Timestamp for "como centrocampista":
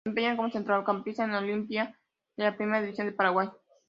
0.35-1.25